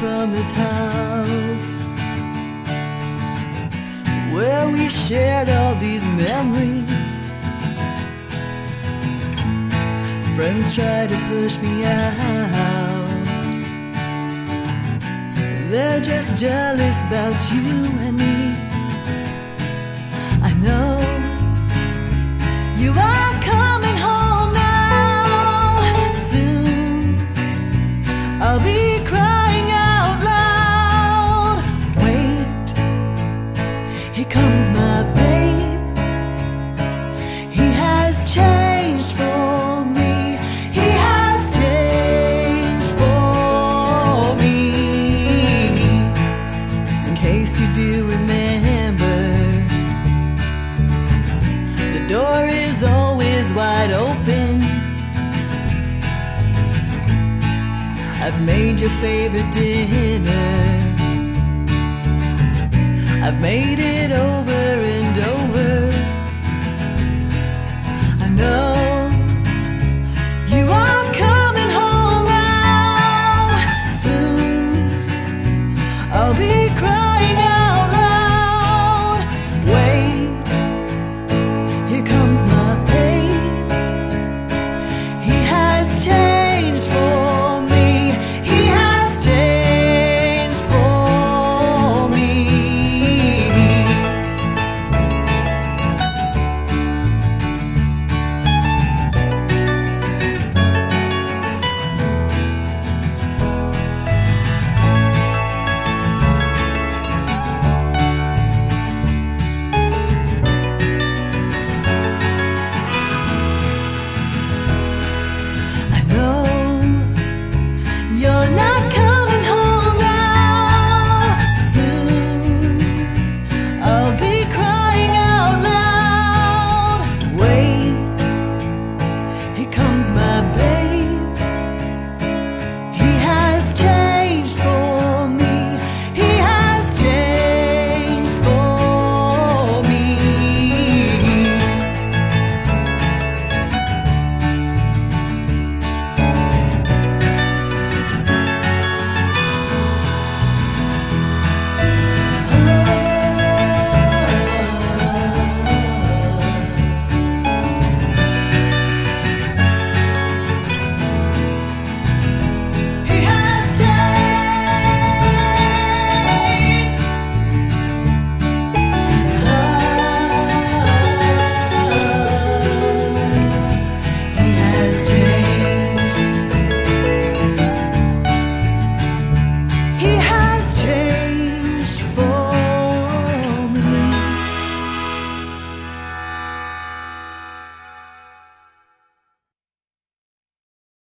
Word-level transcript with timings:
from 0.00 0.32
this 0.32 0.50
house 0.50 1.86
where 4.32 4.68
we 4.68 4.88
shared 4.88 5.48
all 5.48 5.74
these 5.76 6.04
memories. 6.06 7.24
Friends 10.34 10.74
try 10.74 11.06
to 11.06 11.16
push 11.28 11.58
me 11.58 11.84
out. 11.84 13.06
They're 15.70 16.00
just 16.00 16.36
jealous 16.38 17.02
about 17.04 17.38
you 17.52 17.88
and 18.06 18.16
me. 18.16 18.56
I 20.42 20.52
know 20.64 21.00
you 22.76 22.90
are 22.92 23.25
I've 58.26 58.42
made 58.42 58.80
your 58.80 58.90
favorite 58.90 59.52
dinner. 59.52 60.48
I've 63.22 63.40
made 63.40 63.78
it 63.78 64.05